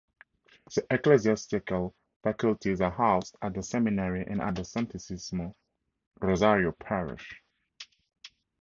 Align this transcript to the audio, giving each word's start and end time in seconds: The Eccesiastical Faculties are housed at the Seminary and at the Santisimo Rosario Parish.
The 0.73 0.81
Eccesiastical 0.91 1.93
Faculties 2.23 2.81
are 2.81 2.89
housed 2.89 3.35
at 3.39 3.53
the 3.53 3.61
Seminary 3.61 4.25
and 4.25 4.41
at 4.41 4.55
the 4.55 4.63
Santisimo 4.63 5.53
Rosario 6.19 6.71
Parish. 6.71 7.39